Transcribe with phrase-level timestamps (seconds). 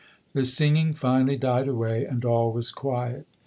[0.33, 3.27] The singing finally died away and all was quiet.